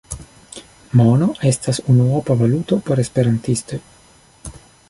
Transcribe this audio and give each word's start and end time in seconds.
Mono 1.01 1.27
estas 1.51 1.81
unuopa 1.95 2.39
valuto 2.41 2.81
por 2.89 3.05
esperantistoj. 3.07 3.83